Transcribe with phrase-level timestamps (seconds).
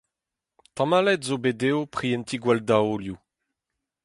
[0.75, 3.17] Tamallet zo bet dezho prientiñ gwalldaolioù.